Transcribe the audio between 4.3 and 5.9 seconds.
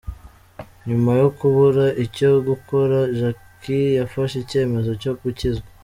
icyemezo cyo gukizwa.